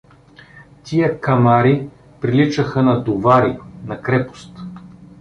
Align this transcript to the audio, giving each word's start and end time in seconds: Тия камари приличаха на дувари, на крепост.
Тия 0.83 1.21
камари 1.21 1.89
приличаха 2.21 2.83
на 2.83 3.03
дувари, 3.03 3.57
на 3.85 4.01
крепост. 4.01 4.53